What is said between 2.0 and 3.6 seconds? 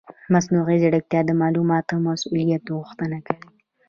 مسؤلیت غوښتنه کوي.